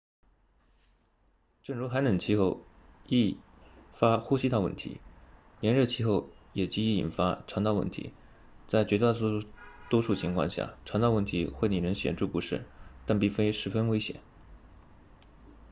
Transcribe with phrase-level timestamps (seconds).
[1.61, 2.63] 正如寒冷气候
[3.07, 3.37] 易
[3.91, 4.99] 发呼吸道问题
[5.59, 8.11] 炎热气候也极易引发肠道问题
[8.65, 9.13] 在绝大
[9.91, 12.65] 多数情况下肠道问题会令人显著不适
[13.05, 14.19] 但并非十分危险